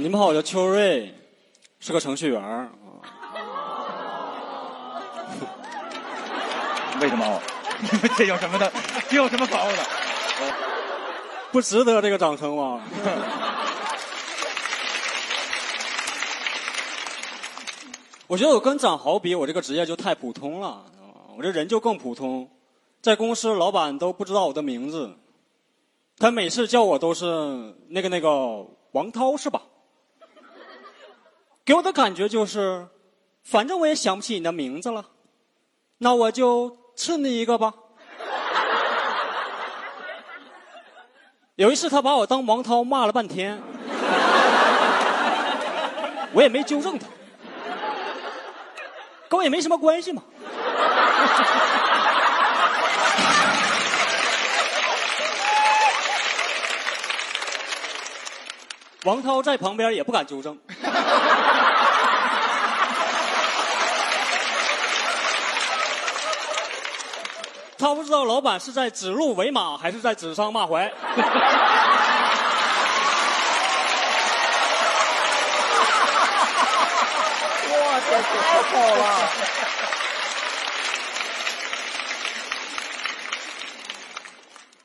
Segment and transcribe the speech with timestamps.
[0.00, 1.14] 你们好，我叫邱瑞，
[1.78, 2.70] 是个程序员儿。
[7.02, 7.40] 为什么？
[8.16, 8.72] 这有什么的？
[9.10, 9.76] 这有什么可傲的？
[11.52, 12.80] 不值得这个掌声吗？
[18.26, 20.82] 我觉得我跟展豪比，我这个职业就太普通了，啊
[21.36, 22.48] 我这人就更普通，
[23.02, 25.10] 在公司老板都不知道我的名字，
[26.16, 29.60] 他每次叫我都是那个那个王涛是吧？
[31.64, 32.88] 给我的感觉就是，
[33.44, 35.06] 反正我也想不起你的名字了，
[35.98, 37.72] 那我就赐你一个吧。
[41.54, 43.62] 有一次他把我当王涛骂了半天，
[46.32, 47.06] 我也没纠正他，
[49.28, 50.22] 跟我也没什么关系嘛。
[59.04, 60.58] 王涛在旁边也不敢纠正。
[67.80, 70.92] 他不知道老板是在指鹿为马，还是在指桑骂槐。
[77.72, 79.02] 哇，这太好了！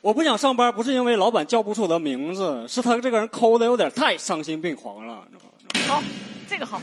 [0.00, 5.18] 我不想上班，不是因为老板叫不出我的名字，是他这个人抠的有点太丧心病狂了。
[5.30, 5.44] 你知
[5.86, 6.02] 道吗好，
[6.48, 6.80] 这个好。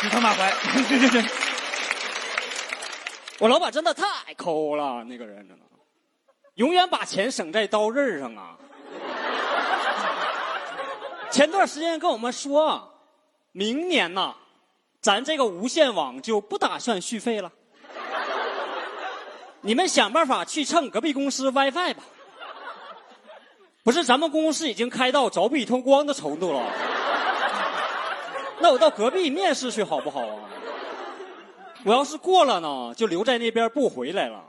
[0.00, 0.54] 指桑骂槐，
[3.38, 5.64] 我老板真的太抠了，那个人真的，
[6.54, 8.56] 永远把钱省在刀刃上啊。
[11.30, 12.94] 前段时间跟我们说，
[13.52, 14.34] 明年呐，
[15.02, 17.52] 咱这个无线网就不打算续费了。
[19.60, 22.02] 你们想办法去蹭隔壁公司 WiFi 吧。
[23.82, 26.62] 不是，咱们公司已经开到凿壁偷光的程度了。
[28.60, 30.40] 那我到隔壁面试去好不好啊？
[31.86, 34.40] 我要是过了呢，就留在那边不回来了；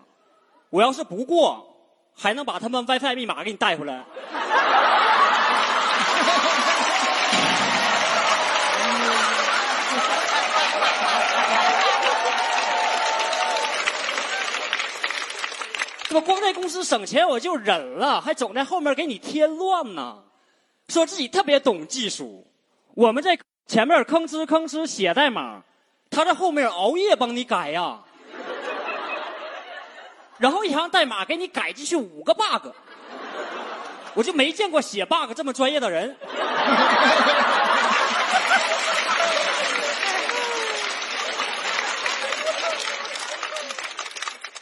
[0.72, 1.78] 我要是不过，
[2.16, 4.04] 还能把他们 WiFi 密码给你带回来。
[16.10, 20.24] 这不光在公司省钱我就忍了，还总在后面给你添乱呢，
[20.88, 22.48] 说自己特别懂技术。
[22.96, 25.62] 我们在前面吭哧吭哧写代码，
[26.18, 28.00] 他在后面熬夜帮你改呀。
[30.40, 32.70] 然后一行代码给你改进去五个 bug，
[34.16, 36.18] 我就没见过写 bug 这么专业的人。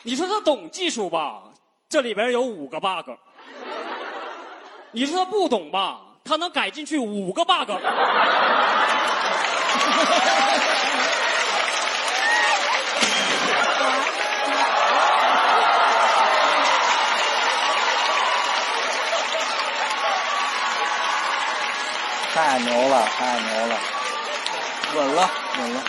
[0.03, 1.41] 你说他懂技术吧？
[1.87, 3.11] 这里边有五个 bug。
[4.91, 6.01] 你说他不懂吧？
[6.25, 7.71] 他能改进去五个 bug。
[22.35, 23.79] 太牛了，太牛了，
[24.93, 25.83] 稳了，稳了。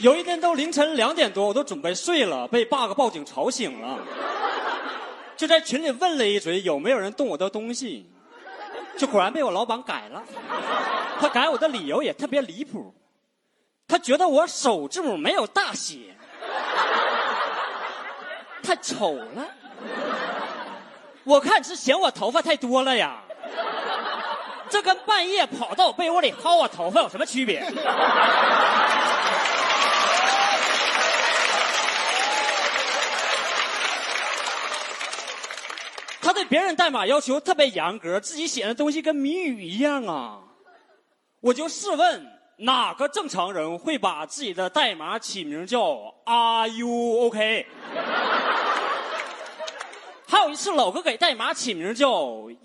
[0.00, 3.98] 有一天都凌晨两点多，我都准备睡了，被 bug 报警吵醒了，
[5.34, 8.06] 就在群里问了一嘴有没有人动我的东西，
[8.98, 10.22] 就果然被我老板改了。
[11.18, 12.94] 他改我的理由也特别离谱，
[13.88, 16.14] 他觉得我首字母没有大写，
[18.62, 19.46] 太丑了。
[21.24, 23.23] 我看是嫌我头发太多了呀，
[24.74, 27.60] 这跟半夜跑到被窝里薅我头发有什么区别？
[36.20, 40.40] 他对别人代码要求特别严格，自己写的东西跟谜语一样啊！
[41.40, 45.80] 我就试问，哪个正常人会把自己的代码起名叫
[46.24, 46.88] “Are you
[47.26, 47.64] OK”？
[50.34, 52.10] 还有一次，老哥给代码起名叫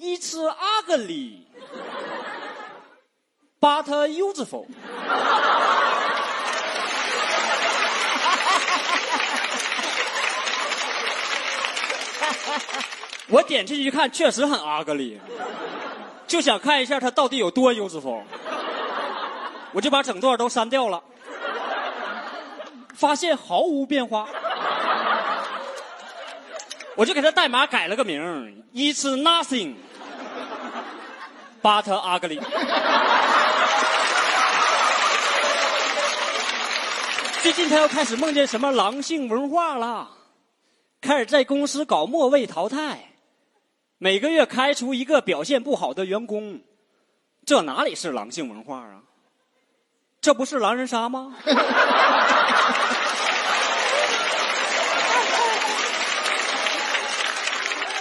[0.01, 1.43] “It's ugly,
[3.61, 4.65] but useful”。
[13.29, 15.19] 我点进去一看，确实很 ugly，
[16.25, 18.23] 就想看一下它到底有多 useful。
[19.73, 21.03] 我就把整段都删掉了，
[22.95, 24.27] 发现毫无变化。
[26.99, 28.21] 我就给他代码改了个名
[28.73, 29.75] ，It's nothing
[31.63, 32.41] but ugly。
[37.41, 40.09] 最近他又开始梦见什么狼性文化了，
[40.99, 43.11] 开始在公司搞末位淘汰。
[43.97, 46.59] 每个月开除一个表现不好的员工，
[47.45, 49.03] 这哪里是狼性文化啊？
[50.19, 51.37] 这不是狼人杀吗？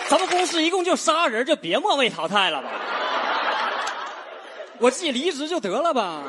[0.08, 2.68] 咱们公司一共就仨人，就别末位淘汰了吧。
[4.78, 6.22] 我自己离职就得了吧。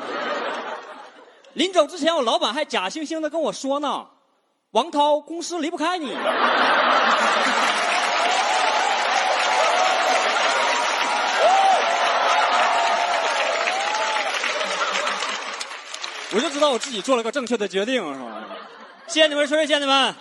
[1.54, 4.06] 临走之前，我老板还假惺惺的跟我说呢
[4.72, 6.14] ：“王涛，公司离不开你。”
[16.32, 18.26] 我就知道我自己做了个正确的决定，是吧？
[19.08, 20.14] 谢谢你们，谢谢你们。